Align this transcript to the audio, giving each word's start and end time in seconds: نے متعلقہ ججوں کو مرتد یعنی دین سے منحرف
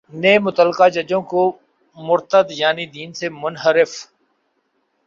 نے 0.13 0.37
متعلقہ 0.39 0.87
ججوں 0.89 1.21
کو 1.21 1.41
مرتد 1.97 2.51
یعنی 2.51 2.85
دین 2.85 3.13
سے 3.13 3.29
منحرف 3.33 3.91